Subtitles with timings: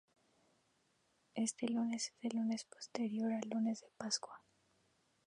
[1.35, 4.41] Este lunes es el lunes posterior al Lunes de Pascua.